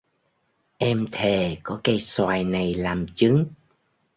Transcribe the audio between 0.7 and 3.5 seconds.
Em thề có cây xoài này làm chứng